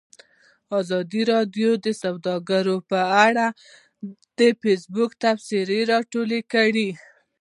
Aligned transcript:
ازادي 0.79 1.21
راډیو 1.33 1.71
د 1.85 1.87
سوداګري 2.03 2.77
په 2.89 2.99
اړه 3.27 3.45
د 4.37 4.39
فیسبوک 4.61 5.11
تبصرې 5.23 5.79
راټولې 5.91 6.41
کړي. 6.53 6.89